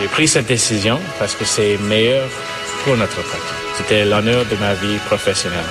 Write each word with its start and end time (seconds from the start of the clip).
J'ai 0.00 0.08
pris 0.08 0.26
cette 0.26 0.46
décision 0.46 0.98
parce 1.18 1.34
que 1.34 1.44
c'est 1.44 1.76
meilleur 1.76 2.26
pour 2.84 2.96
notre 2.96 3.16
parti. 3.16 3.52
C'était 3.76 4.06
l'honneur 4.06 4.46
de 4.46 4.56
ma 4.56 4.72
vie 4.74 4.96
professionnelle 5.06 5.64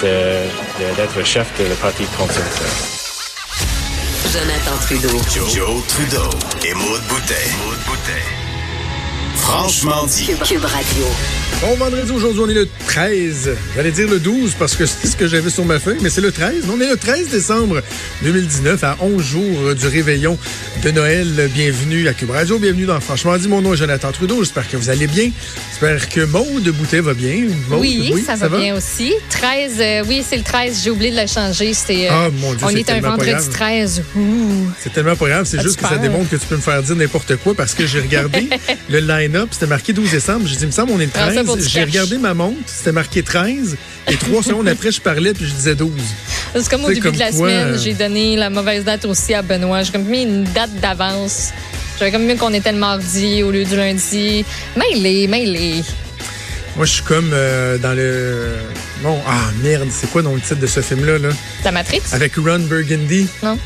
d'être 0.00 1.24
chef 1.24 1.46
de 1.60 1.68
le 1.68 1.74
Parti 1.76 2.04
conservateur. 2.16 2.68
Jonathan 4.32 4.76
Trudeau. 4.82 5.18
Joe, 5.54 5.86
Trudeau 5.86 6.30
et 6.64 6.74
Maude 6.74 7.02
Boutet. 7.08 8.47
Franchement 9.48 10.04
dit. 10.04 10.28
Cube 10.44 10.62
Radio. 10.62 11.06
Bon 11.62 11.74
vendredi, 11.74 12.12
aujourd'hui, 12.12 12.42
on 12.44 12.48
est 12.50 12.54
le 12.54 12.68
13. 12.86 13.50
J'allais 13.74 13.90
dire 13.90 14.08
le 14.08 14.20
12 14.20 14.54
parce 14.58 14.76
que 14.76 14.84
c'est 14.86 15.08
ce 15.08 15.16
que 15.16 15.26
j'avais 15.26 15.50
sur 15.50 15.64
ma 15.64 15.80
feuille, 15.80 15.98
mais 16.02 16.10
c'est 16.10 16.20
le 16.20 16.30
13. 16.30 16.66
On 16.72 16.80
est 16.80 16.88
le 16.88 16.96
13 16.96 17.30
décembre 17.30 17.80
2019, 18.22 18.84
à 18.84 18.96
11 19.00 19.22
jours 19.24 19.74
du 19.74 19.86
réveillon 19.86 20.38
de 20.84 20.90
Noël. 20.90 21.50
Bienvenue 21.54 22.06
à 22.06 22.14
Cube 22.14 22.30
Radio, 22.30 22.58
bienvenue 22.58 22.84
dans 22.84 23.00
Franchement 23.00 23.36
dit. 23.38 23.48
Mon 23.48 23.62
nom 23.62 23.72
est 23.72 23.78
Jonathan 23.78 24.12
Trudeau. 24.12 24.38
J'espère 24.40 24.68
que 24.68 24.76
vous 24.76 24.90
allez 24.90 25.06
bien. 25.06 25.30
J'espère 25.70 26.08
que 26.08 26.20
Maude 26.26 26.68
Boutet 26.68 27.00
va 27.00 27.14
bien. 27.14 27.46
Maude, 27.68 27.80
oui, 27.80 28.22
ça, 28.24 28.36
va, 28.36 28.48
bien 28.50 28.76
aussi. 28.76 29.14
13, 29.30 29.72
euh, 29.80 30.04
oui, 30.06 30.22
c'est 30.28 30.36
le 30.36 30.44
13. 30.44 30.82
J'ai 30.84 30.90
oublié 30.90 31.10
de 31.10 31.20
le 31.20 31.26
changer. 31.26 31.72
C'est, 31.72 32.08
euh, 32.08 32.12
Ah, 32.12 32.28
mon 32.40 32.52
Dieu, 32.54 32.66
on 32.66 32.70
est 32.70 32.90
un 32.90 33.00
vendredi 33.00 33.30
grave. 33.30 33.48
13. 33.48 34.02
Ouh. 34.14 34.68
C'est 34.80 34.92
tellement 34.92 35.16
pas 35.16 35.26
grave, 35.28 35.46
c'est 35.48 35.60
juste 35.62 35.80
que 35.80 35.88
ça 35.88 35.96
démontre 35.96 36.28
que 36.28 36.36
tu 36.36 36.46
peux 36.46 36.56
me 36.56 36.60
faire 36.60 36.82
dire 36.82 36.96
n'importe 36.96 37.34
quoi 37.36 37.54
parce 37.54 37.74
que 37.74 37.86
j'ai 37.86 38.00
regardé 38.00 38.48
le 38.90 38.98
line-up, 39.00 39.37
c'était 39.50 39.66
marqué 39.66 39.92
12 39.92 40.10
décembre. 40.10 40.46
J'ai 40.46 40.56
dit, 40.56 40.62
il 40.62 40.66
me 40.66 40.72
semble, 40.72 40.92
on 40.92 41.00
est 41.00 41.06
le 41.06 41.10
Prends 41.10 41.26
ça 41.26 41.32
13. 41.32 41.46
pour 41.46 41.56
du 41.56 41.68
J'ai 41.68 41.84
regardé 41.84 42.18
ma 42.18 42.34
montre, 42.34 42.56
c'était 42.66 42.92
marqué 42.92 43.22
13. 43.22 43.76
Et 44.10 44.16
trois 44.16 44.42
secondes 44.44 44.68
après, 44.68 44.90
je 44.90 45.00
parlais 45.00 45.34
puis 45.34 45.46
je 45.46 45.54
disais 45.54 45.74
12. 45.74 45.90
C'est 46.54 46.68
comme 46.68 46.84
au 46.84 46.88
début 46.88 47.00
comme 47.00 47.14
de 47.14 47.18
la 47.18 47.30
quoi, 47.30 47.48
semaine, 47.48 47.68
euh, 47.68 47.78
j'ai 47.78 47.94
donné 47.94 48.36
la 48.36 48.50
mauvaise 48.50 48.84
date 48.84 49.04
aussi 49.04 49.34
à 49.34 49.42
Benoît. 49.42 49.82
J'ai 49.82 49.92
comme 49.92 50.04
mis 50.04 50.22
une 50.22 50.44
date 50.44 50.74
d'avance. 50.80 51.50
J'avais 51.98 52.12
comme 52.12 52.24
mieux 52.24 52.36
qu'on 52.36 52.54
était 52.54 52.72
le 52.72 52.78
mardi 52.78 53.42
au 53.42 53.50
lieu 53.50 53.64
du 53.64 53.76
lundi. 53.76 54.44
Mêlé, 54.76 55.26
mêlé. 55.26 55.82
Moi, 56.76 56.86
je 56.86 56.92
suis 56.92 57.02
comme 57.02 57.30
euh, 57.32 57.76
dans 57.78 57.92
le. 57.92 58.54
Bon, 59.02 59.18
ah 59.26 59.50
merde, 59.62 59.88
c'est 59.90 60.08
quoi 60.10 60.22
dans 60.22 60.32
le 60.32 60.40
titre 60.40 60.60
de 60.60 60.66
ce 60.68 60.80
film-là? 60.80 61.18
Là? 61.18 61.30
La 61.64 61.72
Matrix? 61.72 62.02
Avec 62.12 62.36
Ron 62.36 62.60
Burgundy. 62.60 63.26
Non. 63.42 63.58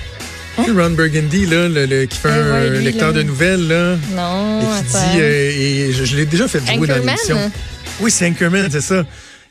Tu 0.56 0.64
sais, 0.64 0.70
Ron 0.70 0.90
Burgundy, 0.90 1.46
là, 1.46 1.68
le, 1.68 1.86
le- 1.86 2.04
qui 2.06 2.18
fait 2.18 2.28
Eh 2.28 2.32
un 2.40 2.52
ouais, 2.52 2.70
lui, 2.78 2.84
lecteur 2.84 3.08
là. 3.12 3.18
de 3.18 3.22
nouvelles, 3.22 3.66
là. 3.68 3.96
Non, 4.14 4.60
et 4.60 4.84
qui 4.84 4.92
dit. 4.92 5.20
euh, 5.20 5.50
et 5.50 5.92
je, 5.92 6.04
je 6.04 6.16
l'ai 6.16 6.26
déjà 6.26 6.46
fait 6.46 6.60
jouer 6.60 6.86
dans 6.86 6.96
l'émission. 6.96 7.38
Oui, 8.00 8.10
c'est 8.10 8.26
Anchorman, 8.28 8.68
c'est 8.70 8.80
ça. 8.82 9.04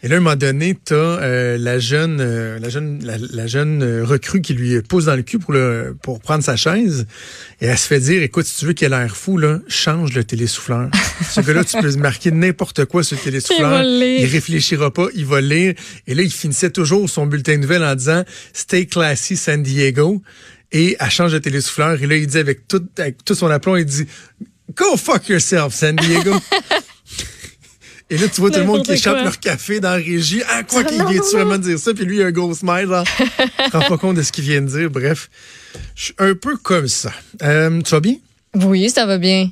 Et 0.04 0.08
là, 0.08 0.16
à 0.16 0.18
un 0.18 0.22
moment 0.22 0.36
donné, 0.36 0.76
t'as 0.84 0.96
euh, 0.96 1.58
la 1.60 1.78
jeune, 1.78 2.18
euh, 2.22 2.58
la 2.60 2.70
jeune, 2.70 3.04
la, 3.04 3.18
la 3.20 3.46
jeune 3.46 3.84
euh, 3.84 4.04
recrue 4.04 4.42
qui 4.42 4.54
lui 4.56 4.82
pousse 4.82 5.06
dans 5.06 5.16
le 5.16 5.22
cul 5.22 5.38
pour 5.38 5.54
le, 5.54 5.96
pour 6.02 6.20
prendre 6.20 6.44
sa 6.44 6.56
chaise. 6.56 7.06
Et 7.62 7.68
elle 7.68 7.78
se 7.78 7.86
fait 7.86 8.00
dire, 8.00 8.24
écoute, 8.24 8.48
si 8.48 8.58
tu 8.60 8.66
veux 8.66 8.74
qu'il 8.74 8.88
ait 8.88 8.90
l'air 8.90 9.16
fou, 9.16 9.38
là, 9.38 9.60
change 9.68 10.14
le 10.14 10.24
télésouffleur. 10.24 10.90
Ce 11.30 11.42
gars-là, 11.42 11.64
tu 11.64 11.78
peux 11.80 11.96
marquer 11.98 12.32
n'importe 12.32 12.86
quoi 12.86 13.04
sur 13.04 13.16
le 13.18 13.22
télésouffleur. 13.24 13.84
Il. 13.84 14.22
Il 14.22 14.26
réfléchira 14.26 14.92
pas, 14.92 15.06
il 15.14 15.26
va 15.28 15.40
lire. 15.40 15.76
Et 16.08 16.16
là, 16.16 16.24
il 16.24 16.32
finissait 16.32 16.72
toujours 16.72 17.08
son 17.08 17.28
bulletin 17.28 17.54
de 17.58 17.62
nouvelles 17.62 17.84
en 17.84 17.94
disant, 17.94 18.24
Stay 18.54 18.88
classy 18.88 19.38
San 19.38 19.62
Diego. 19.62 20.22
Et 20.72 20.96
elle 21.00 21.10
change 21.10 21.34
de 21.34 21.40
télésouffleur. 21.40 22.02
Et 22.02 22.08
là, 22.08 22.16
il 22.16 22.28
dit 22.28 22.38
avec 22.38 22.68
tout, 22.68 22.84
avec 22.98 23.24
tout 23.26 23.36
son 23.36 23.48
aplomb, 23.48 23.76
il 23.76 23.86
dit, 23.86 24.06
Go 24.76 24.96
fuck 24.98 25.28
yourself, 25.30 25.74
San 25.74 25.96
Diego. 25.96 26.34
Et 28.10 28.18
là, 28.18 28.28
tu 28.28 28.42
vois 28.42 28.52
tout 28.52 28.60
le 28.60 28.66
monde 28.66 28.84
qui 28.84 28.92
échappe 28.92 29.24
leur 29.24 29.40
café 29.40 29.80
dans 29.80 29.92
la 29.92 29.96
régie. 29.96 30.44
Ah, 30.50 30.64
quoi 30.64 30.84
qu'il 30.84 31.02
vient 31.06 31.24
sûrement 31.24 31.58
dire 31.58 31.80
ça, 31.80 31.94
puis 31.94 32.04
lui, 32.04 32.18
il 32.18 32.24
a 32.24 32.26
un 32.26 32.32
gros 32.32 32.54
smile, 32.54 32.88
genre. 32.88 33.06
Il 33.20 33.72
se 33.72 33.78
rend 33.78 33.88
pas 33.88 33.98
compte 33.98 34.18
de 34.18 34.22
ce 34.22 34.34
qu'il 34.34 34.44
vient 34.44 34.62
de 34.62 34.68
dire. 34.68 34.90
Bref, 34.90 35.30
je 35.96 36.04
suis 36.06 36.14
un 36.18 36.36
peu 36.36 36.58
comme 36.58 36.90
ça. 36.90 37.14
Euh, 37.42 37.82
tu 37.82 37.92
vas 37.92 38.02
bien? 38.02 38.16
Oui, 38.54 38.90
ça 38.90 39.06
va 39.06 39.18
bien. 39.18 39.50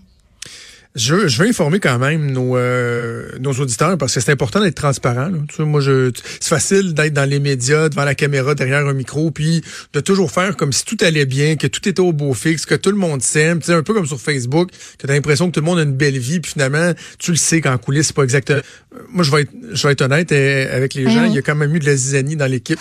Je, 0.95 1.27
je 1.27 1.41
veux 1.41 1.47
informer 1.47 1.79
quand 1.79 1.99
même 1.99 2.31
nos, 2.31 2.57
euh, 2.57 3.29
nos 3.39 3.53
auditeurs 3.53 3.95
parce 3.99 4.15
que 4.15 4.19
c'est 4.19 4.31
important 4.31 4.59
d'être 4.59 4.75
transparent. 4.75 5.29
là. 5.29 5.37
Tu 5.47 5.57
sais, 5.57 5.63
moi, 5.63 5.81
je, 5.81 6.11
c'est 6.39 6.49
facile 6.49 6.95
d'être 6.95 7.13
dans 7.13 7.29
les 7.29 7.39
médias, 7.39 7.89
devant 7.89 8.05
la 8.05 8.16
caméra, 8.16 8.55
derrière 8.55 8.88
un 8.88 8.94
micro, 8.94 9.29
puis 9.29 9.63
de 9.94 9.99
toujours 9.99 10.31
faire 10.31 10.57
comme 10.57 10.73
si 10.73 10.85
tout 10.85 10.97
allait 11.01 11.28
bien, 11.28 11.57
que 11.57 11.67
tout 11.67 11.88
était 11.88 12.01
au 12.01 12.11
beau 12.11 12.33
fixe, 12.33 12.66
que 12.66 12.73
tout 12.73 12.89
le 12.89 12.97
monde 12.97 13.22
s'aime. 13.22 13.59
Tu 13.59 13.67
sais, 13.67 13.73
un 13.73 13.83
peu 13.83 13.94
comme 13.94 14.07
sur 14.07 14.19
Facebook, 14.19 14.72
que 14.72 15.05
tu 15.05 15.11
as 15.11 15.13
l'impression 15.13 15.47
que 15.47 15.51
tout 15.51 15.59
le 15.59 15.67
monde 15.67 15.78
a 15.78 15.83
une 15.83 15.95
belle 15.95 16.17
vie, 16.17 16.39
puis 16.39 16.53
finalement, 16.53 16.94
tu 17.19 17.31
le 17.31 17.38
sais 17.38 17.61
qu'en 17.61 17.78
coulisses, 17.78 18.07
c'est 18.07 18.16
pas 18.16 18.23
exact. 18.23 18.51
Moi, 19.09 19.23
je 19.23 19.31
vais 19.31 19.41
être, 19.44 19.51
je 19.72 19.88
vais 19.88 19.94
être 19.94 20.01
honnête 20.01 20.31
euh, 20.31 20.75
avec 20.75 20.95
les 20.95 21.03
gens. 21.03 21.11
Voyons. 21.11 21.31
Il 21.31 21.35
y 21.35 21.38
a 21.39 21.44
quand 21.44 21.55
même 21.55 21.75
eu 21.75 21.79
de 21.79 21.85
la 21.85 21.95
zizanie 21.95 22.35
dans 22.35 22.47
l'équipe 22.47 22.79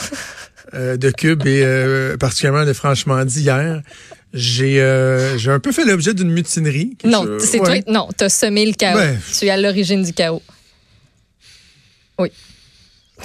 euh, 0.73 0.97
de 0.97 1.11
Cube 1.11 1.47
et 1.47 1.63
euh, 1.63 2.17
particulièrement 2.17 2.65
de 2.65 2.73
Franchement 2.73 3.23
dit 3.27 3.43
hier. 3.43 3.83
J'ai 4.35 4.81
euh, 4.83 5.39
j'ai 5.39 5.51
un 5.51 5.59
peu 5.59 5.73
fait 5.73 5.85
l'objet 5.85 6.13
d'une 6.15 6.31
mutinerie. 6.31 6.97
Non, 7.05 7.25
Je- 7.25 7.39
c'est 7.39 7.61
ouais. 7.61 7.83
toi. 7.83 7.93
Non, 7.93 8.09
t'as 8.17 8.29
semé 8.29 8.67
le 8.67 8.73
chaos. 8.73 8.99
Ben. 8.99 9.19
Tu 9.39 9.47
es 9.47 9.51
à 9.51 9.57
l'origine 9.57 10.03
du 10.03 10.13
chaos. 10.13 10.43
Oui. 12.19 12.31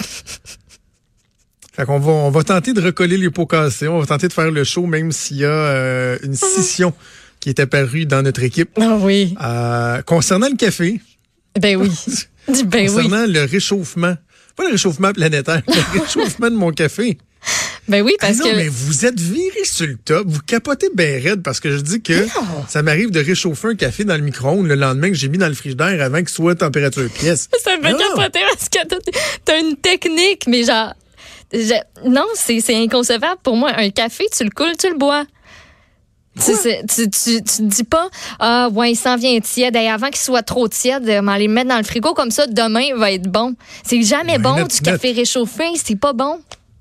Fait 1.72 1.84
qu'on 1.86 1.98
va, 1.98 2.12
on 2.12 2.30
va 2.30 2.44
tenter 2.44 2.72
de 2.72 2.80
recoller 2.80 3.16
les 3.16 3.30
pots 3.30 3.46
cassés. 3.46 3.88
On 3.88 3.98
va 3.98 4.06
tenter 4.06 4.28
de 4.28 4.32
faire 4.32 4.50
le 4.50 4.62
show, 4.62 4.86
même 4.86 5.10
s'il 5.10 5.38
y 5.38 5.44
a 5.44 5.48
euh, 5.48 6.16
une 6.22 6.36
scission 6.36 6.94
qui 7.40 7.48
est 7.48 7.58
apparue 7.58 8.06
dans 8.06 8.22
notre 8.22 8.42
équipe. 8.44 8.70
Ah 8.80 8.96
oui. 9.00 9.34
Euh, 9.42 10.00
concernant 10.02 10.48
le 10.48 10.56
café, 10.56 11.00
Ben 11.60 11.76
oui. 11.76 11.90
ben 12.66 12.88
oui. 12.88 12.94
concernant 12.94 13.26
le 13.26 13.44
réchauffement, 13.44 14.14
pas 14.54 14.64
le 14.64 14.70
réchauffement 14.70 15.12
planétaire, 15.12 15.62
le 15.66 16.00
réchauffement 16.00 16.48
de 16.50 16.54
mon 16.56 16.70
café. 16.70 17.18
Ben 17.88 18.02
oui, 18.02 18.14
Ah 18.20 18.26
parce 18.28 18.38
non, 18.38 18.46
que. 18.50 18.56
mais 18.56 18.68
vous 18.68 19.04
êtes 19.04 19.20
viré 19.20 19.64
sur 19.64 19.86
le 19.86 19.96
top, 19.96 20.26
vous 20.26 20.40
capotez 20.40 20.88
bien 20.94 21.20
raide 21.22 21.42
parce 21.42 21.60
que 21.60 21.70
je 21.70 21.82
dis 21.82 22.00
que 22.00 22.26
ça 22.68 22.82
m'arrive 22.82 23.10
de 23.10 23.20
réchauffer 23.20 23.68
un 23.68 23.74
café 23.74 24.04
dans 24.04 24.14
le 24.16 24.22
micro-ondes 24.22 24.66
le 24.66 24.74
lendemain 24.74 25.08
que 25.08 25.14
j'ai 25.16 25.28
mis 25.28 25.36
dans 25.38 25.48
le 25.48 25.54
frigidaire 25.54 26.00
avant 26.02 26.18
qu'il 26.18 26.28
soit 26.30 26.54
température 26.54 27.08
pièce. 27.10 27.48
Ça 27.62 27.76
me 27.76 27.82
fait 27.82 27.92
capoter 27.96 28.40
parce 28.50 28.68
que 28.70 28.96
t'as- 29.44 29.58
une 29.60 29.76
technique, 29.76 30.46
mais 30.46 30.64
genre. 30.64 30.94
je- 31.52 32.08
non, 32.08 32.24
c'est 32.34 32.62
inconcevable 32.74 33.40
pour 33.42 33.56
moi. 33.56 33.72
Un 33.76 33.90
café, 33.90 34.24
tu 34.34 34.44
le 34.44 34.50
coules, 34.50 34.76
tu 34.78 34.88
le 34.88 34.96
bois. 34.96 35.24
Tu, 36.44 36.50
tu, 36.88 37.08
tu, 37.10 37.10
tu 37.10 37.42
te 37.44 37.62
dis 37.62 37.84
pas, 37.84 38.08
ah, 38.40 38.68
ouais, 38.72 38.90
il 38.92 38.96
s'en 38.96 39.16
vient 39.16 39.38
tiède. 39.38 39.76
Et 39.76 39.86
avant 39.88 40.08
qu'il 40.08 40.16
soit 40.16 40.42
trop 40.42 40.66
tiède, 40.66 41.08
euh, 41.08 41.22
m'aller 41.22 41.46
le 41.46 41.52
mettre 41.52 41.68
dans 41.68 41.76
le 41.78 41.84
frigo 41.84 42.12
comme 42.12 42.32
ça, 42.32 42.48
demain, 42.48 42.80
il 42.80 42.94
va 42.96 43.12
être 43.12 43.30
bon. 43.30 43.54
C'est 43.84 44.02
jamais 44.02 44.32
Ouais, 44.32 44.38
bon, 44.38 44.54
du 44.64 44.80
café 44.80 45.12
réchauffé. 45.12 45.62
C'est 45.76 45.94
pas 45.94 46.12
bon. 46.12 46.40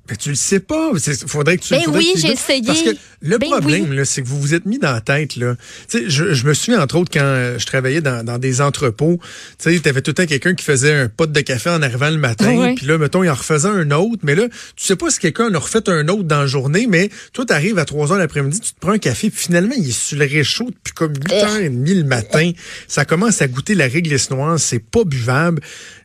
Mais 0.10 0.18
tu 0.18 0.30
le 0.30 0.36
sais 0.36 0.60
pas. 0.60 0.92
Il 0.94 1.14
faudrait 1.28 1.58
que 1.58 1.64
tu 1.64 1.74
Ben 1.74 1.82
faudrait 1.84 2.00
oui, 2.00 2.14
j'ai 2.18 2.32
essayé. 2.34 2.62
Parce 2.66 2.82
que 2.82 2.90
le 3.22 3.38
Ben 3.38 3.50
problème, 3.50 3.90
oui. 3.90 4.06
c'est 4.06 4.22
que 4.22 4.28
vous 4.28 4.40
vous 4.40 4.54
êtes 4.54 4.66
mis 4.66 4.78
dans 4.78 4.92
la 4.92 5.00
tête. 5.00 5.38
Là. 5.38 5.56
Tu 5.90 5.98
sais, 5.98 6.10
je, 6.10 6.34
je 6.34 6.46
me 6.46 6.54
souviens, 6.54 6.82
entre 6.82 6.98
autres, 6.98 7.10
quand 7.14 7.22
euh, 7.24 7.58
je 7.58 7.66
travaillais 7.66 8.02
dans, 8.02 8.26
dans 8.26 8.38
des 8.38 8.60
entrepôts, 8.60 9.22
tu 9.58 9.78
sais, 9.78 9.88
avais 9.88 10.02
tout 10.02 10.12
le 10.12 10.16
temps 10.16 10.26
quelqu'un 10.26 10.56
qui 10.56 10.66
faisait 10.66 10.94
un 10.94 11.08
pot 11.08 11.32
de 11.32 11.40
café 11.40 11.70
en 11.70 11.82
arrivant 11.82 12.10
le 12.10 12.18
matin. 12.18 12.54
Ouais. 12.54 12.76
Puis 12.76 12.86
là, 12.86 12.98
mettons, 12.98 13.24
il 13.24 13.30
en 13.30 13.34
refaisait 13.34 13.70
un 13.70 13.92
autre. 13.92 14.20
Mais 14.24 14.36
là, 14.36 14.48
tu 14.76 14.86
sais 14.86 14.98
pas 14.98 15.10
si 15.10 15.20
quelqu'un 15.20 15.50
en 15.50 15.54
a 15.54 15.60
refait 15.60 15.88
un 15.90 16.06
autre 16.10 16.24
dans 16.24 16.42
la 16.42 16.48
journée, 16.48 16.86
mais 16.90 17.10
toi, 17.32 17.46
tu 17.46 17.54
arrives 17.54 17.80
à 17.80 17.86
3 17.86 18.12
heures 18.12 18.18
l'après-midi, 18.18 18.60
tu 18.60 18.74
te 18.74 18.80
prends 18.82 18.92
un 18.92 18.98
café, 19.00 19.30
puis 19.30 19.40
finalement, 19.40 19.74
il 19.78 19.88
est 19.88 19.92
sur 19.92 20.18
le 20.18 20.26
réchaud 20.26 20.66
depuis 20.70 20.94
comme 20.94 21.14
8h30 21.14 21.94
le 21.94 22.04
matin. 22.04 22.52
Ça 22.90 23.06
commence 23.06 23.42
à 23.42 23.48
goûter 23.48 23.74
la 23.74 23.88
réglisse 23.88 24.30
noire, 24.32 24.60
c'est 24.60 24.80
pas 24.80 25.06
buvable. 25.06 25.62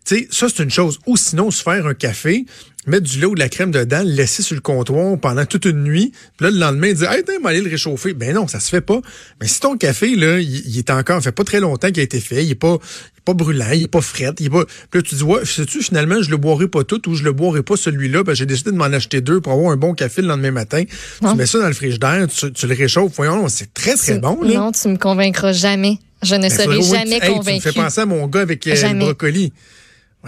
Sais, 0.08 0.26
ça, 0.30 0.46
c'est 0.48 0.62
une 0.62 0.70
chose. 0.70 0.98
Ou 1.06 1.18
sinon, 1.18 1.50
se 1.50 1.62
faire 1.62 1.86
un 1.86 1.92
café, 1.92 2.46
mettre 2.86 3.02
du 3.02 3.20
lait 3.20 3.26
ou 3.26 3.34
de 3.34 3.40
la 3.40 3.50
crème 3.50 3.70
dedans, 3.70 4.02
le 4.02 4.10
laisser 4.10 4.42
sur 4.42 4.54
le 4.54 4.62
comptoir 4.62 5.18
pendant 5.18 5.44
toute 5.44 5.66
une 5.66 5.82
nuit, 5.84 6.12
puis 6.38 6.46
là, 6.46 6.50
le 6.50 6.58
lendemain, 6.58 6.90
dire, 6.94 7.12
hey, 7.12 7.22
t'as 7.24 7.34
aller 7.46 7.60
le 7.60 7.68
réchauffer. 7.68 8.14
Ben 8.14 8.34
non, 8.34 8.48
ça 8.48 8.58
se 8.58 8.70
fait 8.70 8.80
pas. 8.80 9.02
Mais 9.38 9.46
si 9.48 9.60
ton 9.60 9.76
café, 9.76 10.16
là, 10.16 10.38
il, 10.40 10.78
est 10.78 10.88
encore, 10.88 11.22
fait 11.22 11.32
pas 11.32 11.44
très 11.44 11.60
longtemps 11.60 11.88
qu'il 11.88 12.00
a 12.00 12.04
été 12.04 12.20
fait, 12.20 12.42
il 12.42 12.50
est 12.52 12.54
pas, 12.54 12.78
il 12.80 13.18
est 13.18 13.24
pas 13.26 13.34
brûlant, 13.34 13.70
il 13.74 13.82
est 13.82 13.88
pas 13.88 14.00
fret, 14.00 14.32
il 14.40 14.46
est 14.46 14.50
pas, 14.50 14.64
puis 14.90 15.00
là, 15.00 15.02
tu 15.02 15.14
dis, 15.14 15.22
ouais, 15.22 15.44
sais-tu, 15.44 15.82
finalement, 15.82 16.22
je 16.22 16.30
le 16.30 16.38
boirai 16.38 16.68
pas 16.68 16.84
tout 16.84 17.06
ou 17.10 17.14
je 17.14 17.22
le 17.24 17.32
boirai 17.32 17.62
pas 17.62 17.76
celui-là, 17.76 18.22
ben, 18.22 18.32
j'ai 18.32 18.46
décidé 18.46 18.70
de 18.72 18.76
m'en 18.76 18.84
acheter 18.86 19.20
deux 19.20 19.42
pour 19.42 19.52
avoir 19.52 19.72
un 19.72 19.76
bon 19.76 19.92
café 19.92 20.22
le 20.22 20.28
lendemain 20.28 20.52
matin. 20.52 20.84
Tu 21.20 21.34
mets 21.36 21.44
ça 21.44 21.58
dans 21.58 21.66
le 21.68 21.74
frigidaire, 21.74 22.26
tu, 22.28 22.50
tu 22.50 22.66
le 22.66 22.74
réchauffes, 22.74 23.12
voyons, 23.14 23.46
c'est 23.48 23.74
très, 23.74 23.94
très 23.94 24.18
bon, 24.20 24.40
là. 24.42 24.54
Non, 24.54 24.72
tu 24.72 24.88
me 24.88 24.96
convaincras 24.96 25.52
jamais. 25.52 25.98
Je 26.22 26.34
ne 26.34 26.40
Ben, 26.40 26.50
serai 26.50 26.64
faudrait- 26.64 26.78
oui, 26.78 26.84
jamais 26.90 27.14
hey, 27.16 27.20
Tu 27.20 27.28
me 27.28 27.34
convaincue. 27.34 27.60
fais 27.60 27.72
penser 27.72 28.00
à 28.00 28.06
mon 28.06 28.26
gars 28.26 28.40
avec 28.40 28.66
euh, 28.66 28.74
le 28.74 28.98
brocoli. 28.98 29.52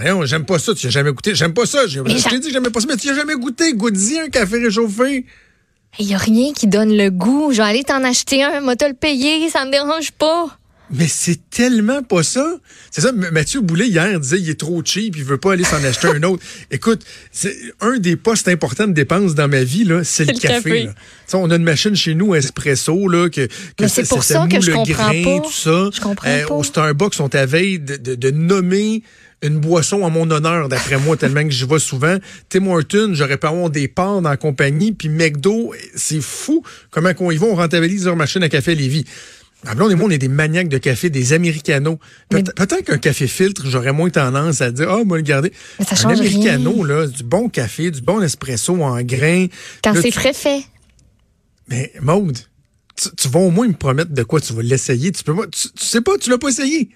Voyons, 0.00 0.24
j'aime 0.24 0.46
pas 0.46 0.58
ça. 0.58 0.74
Tu 0.74 0.86
as 0.86 0.90
jamais 0.90 1.12
goûté. 1.12 1.34
J'aime 1.34 1.52
pas 1.52 1.66
ça. 1.66 1.86
Je 1.86 2.00
t'ai 2.00 2.38
dit 2.38 2.48
que 2.48 2.52
j'aimais 2.52 2.70
pas 2.70 2.80
ça, 2.80 2.86
mais 2.88 2.96
tu 2.96 3.10
as 3.10 3.14
jamais 3.14 3.34
goûté. 3.34 3.74
Goûte-y 3.74 4.18
un 4.18 4.28
café 4.28 4.58
réchauffé. 4.58 5.26
Il 5.98 6.06
n'y 6.06 6.14
a 6.14 6.18
rien 6.18 6.52
qui 6.52 6.66
donne 6.66 6.96
le 6.96 7.10
goût. 7.10 7.52
Je 7.52 7.58
vais 7.58 7.68
aller 7.68 7.84
t'en 7.84 8.02
acheter 8.04 8.42
un, 8.42 8.60
moi 8.60 8.76
te 8.76 8.84
le 8.84 8.94
payer, 8.94 9.50
ça 9.50 9.64
me 9.64 9.70
dérange 9.70 10.12
pas. 10.12 10.56
Mais 10.92 11.06
c'est 11.06 11.38
tellement 11.50 12.02
pas 12.02 12.22
ça. 12.24 12.56
C'est 12.90 13.00
ça, 13.00 13.12
Mathieu 13.12 13.60
Boulet, 13.60 13.86
hier, 13.86 14.18
disait 14.18 14.38
il 14.40 14.50
est 14.50 14.58
trop 14.58 14.82
cheap, 14.84 15.14
il 15.16 15.22
veut 15.24 15.38
pas 15.38 15.52
aller 15.52 15.62
s'en 15.64 15.82
acheter 15.84 16.08
un 16.08 16.22
autre. 16.24 16.42
Écoute, 16.72 17.02
c'est 17.30 17.56
un 17.80 17.98
des 17.98 18.16
postes 18.16 18.48
importants 18.48 18.88
de 18.88 18.92
dépenses 18.92 19.34
dans 19.36 19.46
ma 19.48 19.62
vie, 19.62 19.84
là, 19.84 20.02
c'est 20.02 20.24
le, 20.24 20.32
le 20.32 20.38
café. 20.38 20.54
café. 20.70 20.82
là. 20.86 20.92
On 21.34 21.48
a 21.50 21.54
une 21.56 21.62
machine 21.62 21.94
chez 21.94 22.14
nous, 22.14 22.34
espresso, 22.34 23.06
là, 23.08 23.28
que, 23.30 23.46
que 23.76 23.86
c'est 23.86 24.08
pour 24.08 24.24
ça 24.24 24.46
que 24.48 24.54
moule 24.54 24.62
je 24.62 24.70
le 24.72 24.76
comprends 24.78 25.12
grain, 25.12 25.22
pas. 25.38 25.46
tout 25.46 25.52
ça. 25.52 25.90
Je 25.94 26.00
comprends 26.00 26.28
Euh, 26.28 26.46
pas. 26.46 26.54
Au 26.54 26.62
Starbucks, 26.64 27.20
on 27.20 27.28
à 27.28 27.46
veille 27.46 27.78
de, 27.78 27.96
de- 27.96 28.14
de 28.16 28.30
nommer 28.32 29.02
une 29.42 29.58
boisson 29.58 30.02
en 30.02 30.10
mon 30.10 30.28
honneur, 30.30 30.68
d'après 30.68 30.98
moi, 30.98 31.16
tellement 31.16 31.44
que 31.44 31.50
j'y 31.50 31.64
vais 31.66 31.78
souvent. 31.78 32.18
Tim 32.48 32.66
Hortons, 32.66 33.10
j'aurais 33.14 33.36
pas 33.38 33.48
avoir 33.50 33.70
des 33.70 33.86
parts 33.86 34.20
dans 34.22 34.28
la 34.30 34.36
compagnie. 34.36 34.90
Puis 34.92 35.08
McDo, 35.08 35.72
c'est 35.94 36.20
fou 36.20 36.64
comment 36.90 37.14
qu'on 37.14 37.30
y 37.30 37.36
va, 37.36 37.46
on 37.46 37.54
rentabilise 37.54 38.06
leur 38.06 38.16
machine 38.16 38.42
à 38.42 38.48
café 38.48 38.72
à 38.72 38.74
Lévis. 38.74 39.04
Ma 39.64 39.74
blonde 39.74 39.92
et 39.92 39.94
moi, 39.94 40.06
on 40.06 40.10
est 40.10 40.18
des 40.18 40.28
maniaques 40.28 40.68
de 40.68 40.78
café, 40.78 41.10
des 41.10 41.32
americanos. 41.34 41.98
Peut-être 42.30 42.82
qu'un 42.82 42.98
café 42.98 43.26
filtre, 43.26 43.64
j'aurais 43.66 43.92
moins 43.92 44.08
tendance 44.08 44.62
à 44.62 44.70
dire, 44.70 44.90
ah, 44.90 45.04
moi, 45.04 45.18
le 45.18 45.22
garder. 45.22 45.52
Mais 45.78 45.84
ça 45.84 45.92
un 45.92 45.96
change 45.96 46.20
americano, 46.20 46.72
rien. 46.82 46.86
là, 46.86 47.06
du 47.06 47.22
bon 47.22 47.48
café, 47.50 47.90
du 47.90 48.00
bon 48.00 48.22
espresso 48.22 48.82
en 48.82 49.02
grains. 49.02 49.46
Quand 49.84 49.94
c'est 49.94 50.04
tu- 50.04 50.12
frais 50.12 50.32
fait. 50.32 50.62
Mais, 51.68 51.92
Maude, 52.00 52.38
tu, 52.96 53.08
tu 53.16 53.28
vas 53.28 53.40
au 53.40 53.50
moins 53.50 53.68
me 53.68 53.74
promettre 53.74 54.12
de 54.12 54.22
quoi 54.22 54.40
tu 54.40 54.52
vas 54.54 54.62
l'essayer. 54.62 55.12
Tu 55.12 55.22
peux 55.22 55.36
pas, 55.36 55.46
tu, 55.46 55.68
tu 55.72 55.84
sais 55.84 56.00
pas, 56.00 56.16
tu 56.18 56.30
l'as 56.30 56.38
pas 56.38 56.48
essayé. 56.48 56.88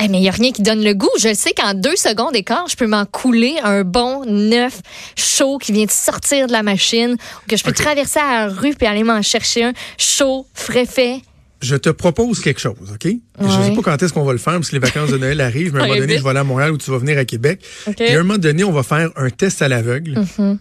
Eh, 0.00 0.06
mais 0.08 0.18
il 0.18 0.20
n'y 0.20 0.28
a 0.28 0.32
rien 0.32 0.52
qui 0.52 0.62
donne 0.62 0.84
le 0.84 0.94
goût. 0.94 1.08
Je 1.18 1.28
le 1.28 1.34
sais 1.34 1.52
qu'en 1.54 1.74
deux 1.74 1.96
secondes 1.96 2.32
d'écart, 2.32 2.68
je 2.68 2.76
peux 2.76 2.86
m'en 2.86 3.04
couler 3.06 3.56
un 3.64 3.82
bon 3.82 4.24
neuf 4.26 4.80
chaud 5.16 5.58
qui 5.58 5.72
vient 5.72 5.86
de 5.86 5.90
sortir 5.90 6.46
de 6.46 6.52
la 6.52 6.62
machine, 6.62 7.12
ou 7.14 7.48
que 7.50 7.56
je 7.56 7.64
peux 7.64 7.72
traverser 7.72 8.20
la 8.20 8.46
rue 8.46 8.74
puis 8.74 8.86
aller 8.86 9.02
m'en 9.02 9.22
chercher 9.22 9.64
un 9.64 9.72
chaud, 9.96 10.46
frais 10.54 10.86
fait. 10.86 11.22
Je 11.60 11.74
te 11.76 11.88
propose 11.90 12.40
quelque 12.40 12.60
chose, 12.60 12.76
OK? 12.94 13.04
Je 13.40 13.44
Ouais. 13.44 13.50
sais 13.68 13.74
pas 13.74 13.82
quand 13.82 14.02
est-ce 14.02 14.12
qu'on 14.12 14.24
va 14.24 14.32
le 14.32 14.38
faire, 14.38 14.52
parce 14.54 14.68
que 14.68 14.74
les 14.76 14.78
vacances 14.80 15.10
de 15.10 15.18
Noël 15.18 15.40
arrivent, 15.40 15.74
mais 15.74 15.80
à 15.80 15.84
un 15.84 15.86
moment 15.88 15.98
donné, 16.00 16.12
vite. 16.12 16.18
je 16.18 16.22
vais 16.24 16.30
aller 16.30 16.38
à 16.38 16.44
Montréal 16.44 16.70
ou 16.72 16.78
tu 16.78 16.90
vas 16.90 16.98
venir 16.98 17.18
à 17.18 17.24
Québec. 17.24 17.60
Et 17.98 18.14
à 18.14 18.20
un 18.20 18.22
moment 18.22 18.38
donné, 18.38 18.62
on 18.64 18.70
va 18.72 18.82
faire 18.84 19.10
un 19.16 19.30
test 19.30 19.60
à 19.62 19.68
l'aveugle. 19.68 20.12
Mm-hmm. 20.20 20.58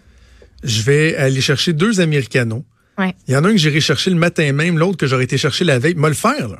Je 0.63 0.81
vais 0.81 1.15
aller 1.17 1.39
chercher 1.41 1.73
deux 1.73 1.99
Americanos. 2.01 2.63
Ouais. 2.97 3.13
Il 3.27 3.33
y 3.35 3.37
en 3.37 3.43
a 3.43 3.47
un 3.49 3.51
que 3.51 3.57
j'irai 3.57 3.79
chercher 3.79 4.09
le 4.09 4.15
matin 4.15 4.51
même, 4.53 4.79
l'autre 4.79 4.97
que 4.97 5.05
j'aurais 5.05 5.25
été 5.25 5.37
chercher 5.37 5.65
la 5.65 5.77
veille. 5.77 5.93
Moi, 5.93 6.09
le 6.09 6.15
faire, 6.15 6.47
là. 6.47 6.57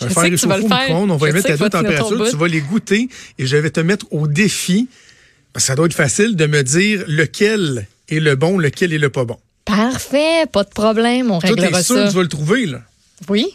Je 0.00 0.04
vais 0.04 0.08
Je 0.10 0.14
faire 0.14 0.22
sais 0.24 0.30
que 0.30 0.36
tu 0.36 0.46
vas 0.48 0.54
réchauffer 0.56 0.60
le 0.60 0.64
au 0.64 0.68
faire. 0.76 0.88
micro-ondes, 0.88 1.10
on 1.12 1.16
va 1.16 1.26
Je 1.28 1.32
les 1.32 1.38
mettre 1.38 1.50
à 1.52 1.56
deux 1.56 1.70
températures, 1.70 2.30
tu 2.30 2.36
vas 2.36 2.48
les 2.48 2.60
goûter 2.60 3.08
et 3.38 3.46
je 3.46 3.56
vais 3.56 3.70
te 3.70 3.80
mettre 3.80 4.06
au 4.12 4.26
défi, 4.26 4.88
parce 5.52 5.64
que 5.64 5.66
ça 5.68 5.74
doit 5.76 5.86
être 5.86 5.94
facile 5.94 6.34
de 6.36 6.46
me 6.46 6.62
dire 6.62 7.04
lequel 7.06 7.86
est 8.08 8.18
le 8.20 8.34
bon, 8.36 8.58
lequel 8.58 8.92
est 8.92 8.98
le 8.98 9.08
pas 9.10 9.24
bon. 9.24 9.38
Parfait, 9.64 10.46
pas 10.52 10.64
de 10.64 10.68
problème, 10.70 11.30
on 11.30 11.38
Toi, 11.40 11.50
réglera 11.50 11.78
t'es 11.78 11.82
sûr 11.84 11.94
que 11.96 12.02
ça. 12.04 12.08
tu 12.10 12.16
vas 12.16 12.22
le 12.22 12.28
trouver, 12.28 12.66
là? 12.66 12.80
Oui. 13.28 13.46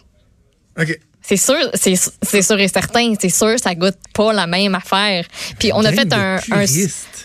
OK. 0.80 1.00
C'est 1.26 1.38
sûr, 1.38 1.72
c'est 1.74 2.42
sûr 2.42 2.60
et 2.60 2.68
certain, 2.68 3.14
c'est 3.20 3.30
sûr, 3.30 3.58
ça 3.58 3.74
goûte 3.74 3.98
pas 4.14 4.34
la 4.34 4.46
même 4.46 4.76
affaire. 4.76 5.26
Puis 5.58 5.72
on 5.74 5.84
a 5.86 5.92
fait 5.94 6.12
un, 6.12 6.38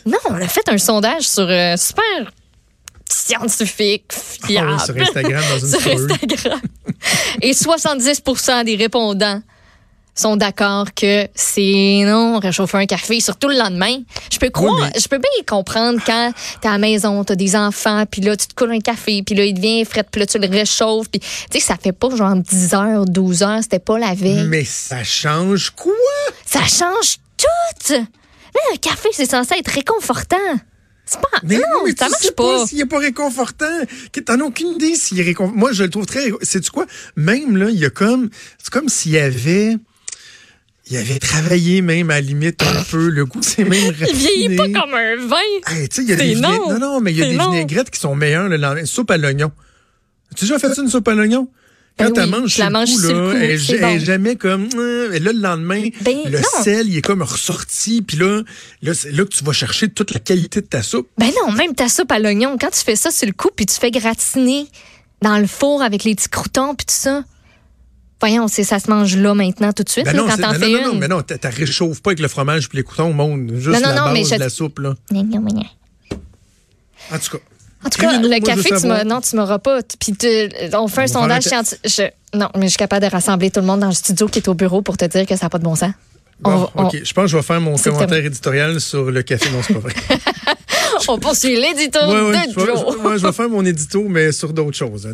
non, 0.06 0.18
on 0.30 0.34
a 0.34 0.46
fait 0.46 0.68
un 0.68 0.78
sondage 0.78 1.22
sur 1.22 1.48
euh, 1.48 1.76
super 1.76 2.30
scientifique, 3.10 4.12
fiable. 4.12 4.70
Ah 4.70 4.76
oui, 4.78 4.84
sur 4.84 5.02
Instagram, 5.02 5.42
dans 5.50 5.58
une 5.58 5.80
sur. 5.80 6.12
Instagram. 6.12 6.60
Et 7.42 7.52
70% 7.52 8.64
des 8.64 8.76
répondants 8.76 9.42
sont 10.20 10.36
d'accord 10.36 10.86
que 10.94 11.26
c'est 11.34 12.02
non, 12.04 12.38
réchauffer 12.38 12.78
un 12.78 12.86
café, 12.86 13.20
surtout 13.20 13.48
le 13.48 13.56
lendemain. 13.56 13.98
Je 14.32 14.38
peux 14.38 14.50
croire, 14.50 14.74
mais- 14.92 15.00
je 15.00 15.06
peux 15.08 15.18
bien 15.18 15.44
comprendre 15.46 16.00
quand 16.04 16.32
t'es 16.60 16.68
à 16.68 16.72
la 16.72 16.78
maison, 16.78 17.22
t'as 17.24 17.34
des 17.36 17.54
enfants, 17.56 18.04
puis 18.10 18.20
là, 18.22 18.36
tu 18.36 18.46
te 18.48 18.54
coules 18.54 18.72
un 18.72 18.80
café, 18.80 19.22
puis 19.22 19.34
là, 19.34 19.44
il 19.44 19.54
devient 19.54 19.84
frais, 19.84 20.04
puis 20.10 20.20
là, 20.20 20.26
tu 20.26 20.38
le 20.38 20.48
réchauffes, 20.48 21.08
puis 21.10 21.20
tu 21.20 21.26
sais, 21.52 21.60
ça 21.60 21.76
fait 21.76 21.92
pas 21.92 22.14
genre 22.14 22.34
10 22.36 22.74
heures, 22.74 23.04
12 23.06 23.42
heures, 23.42 23.62
c'était 23.62 23.78
pas 23.78 23.98
la 23.98 24.14
veille. 24.14 24.44
Mais 24.48 24.64
ça 24.64 25.04
change 25.04 25.70
quoi? 25.70 25.92
Ça 26.44 26.60
change 26.66 27.18
tout! 27.36 27.94
Là, 27.94 28.60
un 28.74 28.76
café, 28.78 29.08
c'est 29.12 29.30
censé 29.30 29.54
être 29.56 29.70
réconfortant. 29.70 30.36
C'est 31.04 31.20
pas. 31.20 31.38
Mais 31.42 31.56
non, 31.56 31.84
mais 31.86 31.92
ça 31.96 32.04
tu 32.06 32.10
marche 32.10 32.22
sais 32.22 32.32
pas. 32.32 32.66
s'il 32.66 32.80
est 32.80 32.86
pas 32.86 32.98
réconfortant. 32.98 33.64
Que 34.12 34.20
T'en 34.20 34.40
as 34.40 34.44
aucune 34.44 34.72
idée 34.72 34.94
s'il 34.94 35.18
est 35.20 35.22
réconfortant. 35.22 35.58
Moi, 35.58 35.72
je 35.72 35.84
le 35.84 35.90
trouve 35.90 36.04
très. 36.04 36.30
C'est 36.42 36.60
tu 36.60 36.70
quoi? 36.70 36.84
Même 37.16 37.56
là, 37.56 37.70
il 37.70 37.78
y 37.78 37.86
a 37.86 37.90
comme. 37.90 38.28
C'est 38.58 38.70
comme 38.70 38.88
s'il 38.90 39.12
y 39.12 39.18
avait. 39.18 39.76
Il 40.90 40.96
avait 40.96 41.19
travaillé 41.19 41.82
même 41.82 42.11
à 42.11 42.14
la 42.14 42.20
limite 42.23 42.62
un 42.62 42.82
peu. 42.85 43.08
Le 43.08 43.26
goût, 43.26 43.40
c'est 43.43 43.64
même 43.64 43.93
Il 44.08 44.14
vieillit 44.14 44.56
pas 44.56 44.62
raffiné. 44.62 44.81
comme 44.81 44.94
un 44.94 45.17
vin. 45.17 45.37
Hey, 45.76 45.88
tu 45.88 46.02
il 46.02 46.08
y 46.08 46.12
a 46.12 46.17
C'est 46.17 46.25
des 46.29 46.35
non. 46.37 46.70
Non, 46.73 46.79
non, 46.79 47.00
mais 47.00 47.12
il 47.12 47.19
y 47.19 47.23
a 47.23 47.26
des 47.29 47.37
non. 47.37 47.50
vinaigrettes 47.50 47.90
qui 47.90 48.00
sont 48.00 48.14
meilleures 48.14 48.49
le 48.49 48.56
lendemain. 48.56 48.87
Soupe 48.87 49.11
à 49.11 49.17
l'oignon. 49.19 49.52
Tu 50.35 50.44
as 50.44 50.49
déjà 50.49 50.58
fait 50.58 50.75
ça, 50.75 50.81
une 50.82 50.88
soupe 50.88 51.06
à 51.08 51.14
l'oignon? 51.14 51.49
Quand 51.99 52.11
Ben 52.11 52.12
tu 52.14 52.20
oui, 52.20 52.40
manges 52.40 52.55
sur 52.55 52.70
la 52.70 52.81
le 52.81 52.87
coup, 52.87 52.99
sur 53.00 53.12
le 53.12 53.25
là, 53.26 53.32
coup, 53.32 53.37
elle, 53.75 53.85
elle 53.85 54.05
jamais 54.05 54.37
comme... 54.37 54.69
euh, 54.76 55.12
Et 55.12 55.19
là, 55.19 55.32
le 55.32 55.40
lendemain, 55.40 55.82
Ben, 56.02 56.17
le 56.26 56.38
non. 56.38 56.62
sel, 56.62 56.88
il 56.88 56.96
est 56.96 57.02
comme 57.02 57.23
ressorti. 57.23 58.02
Puis 58.02 58.17
là, 58.17 58.43
là 58.82 58.94
c'est 58.94 59.11
là 59.11 59.25
que 59.25 59.31
tu 59.35 59.43
vas 59.43 59.52
chercher 59.52 59.88
toute 59.88 60.12
la 60.12 60.20
qualité 60.20 60.61
de 60.61 60.67
ta 60.67 60.82
soupe. 60.82 61.08
Ben 61.19 61.31
non, 61.44 61.50
même 61.52 61.75
ta 61.75 61.88
soupe 61.88 62.12
à 62.12 62.19
l'oignon, 62.20 62.56
quand 62.58 62.70
tu 62.70 62.81
fais 62.85 62.94
ça 62.96 63.11
sur 63.11 63.26
le 63.26 63.32
coup, 63.32 63.50
puis 63.55 63.67
tu 63.67 63.75
fais 63.75 63.90
gratiner 63.90 64.67
dans 65.23 65.38
le 65.38 65.46
four 65.49 65.82
avec 65.82 66.05
les 66.05 66.14
petits 66.14 66.29
croutons, 66.29 66.75
puis 66.76 66.87
tout 66.87 66.94
ça. 66.94 67.25
Voyons, 68.20 68.48
c'est 68.48 68.64
ça 68.64 68.80
se 68.80 68.90
mange 68.90 69.16
là 69.16 69.32
maintenant 69.34 69.72
tout 69.72 69.84
de 69.84 69.88
suite, 69.88 70.04
Ben 70.04 70.16
là, 70.16 70.22
non, 70.22 70.28
quand 70.28 70.36
t'en 70.38 70.52
non, 70.52 70.58
fais 70.58 70.68
non, 70.70 70.82
non, 70.82 70.92
une. 70.94 70.98
mais 70.98 71.08
non, 71.08 71.22
t'as- 71.22 71.48
réchauffes 71.50 72.02
pas 72.02 72.10
avec 72.10 72.18
le 72.20 72.26
fromage 72.28 72.68
puis 72.68 72.78
les 72.78 72.84
coutons 72.84 73.10
au 73.10 73.12
monde. 73.12 73.52
Juste 73.54 73.66
Non, 73.68 73.74
non, 73.74 73.80
la 73.80 73.94
non, 73.94 74.04
base 74.06 74.12
mais 74.14 74.24
je- 74.24 74.34
de 74.34 74.40
la 74.40 74.48
soupe, 74.50 74.78
là. 74.80 74.94
En 75.12 77.18
tout 77.18 77.30
cas. 77.30 77.38
En 77.84 77.90
tout 77.90 78.00
cas, 78.00 78.20
le 78.20 78.28
moi, 78.28 78.40
café, 78.40 78.70
tu 78.80 78.86
m'as, 78.88 79.04
non, 79.04 79.20
tu 79.20 79.36
m'auras 79.36 79.60
pas. 79.60 79.78
Puis 80.00 80.12
on 80.74 80.88
fait 80.88 81.02
un 81.02 81.04
On 81.04 81.06
sondage 81.06 81.44
scientifique. 81.44 81.78
Je- 81.84 82.36
Non, 82.36 82.48
mais 82.56 82.62
je 82.64 82.68
suis 82.70 82.76
capable 82.76 83.06
de 83.06 83.10
rassembler 83.10 83.52
tout 83.52 83.60
le 83.60 83.66
monde 83.66 83.80
dans 83.80 83.86
le 83.86 83.92
studio 83.94 84.26
qui 84.26 84.40
est 84.40 84.48
au 84.48 84.54
bureau 84.54 84.82
pour 84.82 84.96
te 84.96 85.04
dire 85.04 85.24
que 85.26 85.36
ça 85.36 85.46
n'a 85.46 85.50
pas 85.50 85.58
de 85.58 85.64
bon 85.64 85.76
sens. 85.76 85.92
Bon, 86.40 86.68
On- 86.74 86.82
on- 86.82 86.86
OK. 86.88 86.96
Je 87.04 87.12
pense 87.14 87.24
que 87.24 87.30
je 87.30 87.36
vais 87.36 87.42
faire 87.42 87.60
mon 87.60 87.76
commentaire 87.76 88.24
éditorial 88.24 88.80
sur 88.80 89.10
le 89.12 89.22
café. 89.22 89.48
Non, 89.50 89.58
c'est 89.64 89.74
pas 89.74 89.80
vrai. 89.80 89.94
On 91.08 91.18
poursuit 91.18 91.54
l'édito 91.54 91.98
Ouais, 92.00 92.30
ouais, 92.30 92.46
de 92.48 92.52
Joe. 92.52 92.66
je- 92.66 93.08
ouais, 93.08 93.18
je 93.18 93.26
vais 93.26 93.32
faire 93.32 93.48
mon 93.48 93.64
édito, 93.64 94.04
mais 94.08 94.32
sur 94.32 94.52
d'autres 94.52 94.76
choses. 94.76 95.06
hein. 95.06 95.12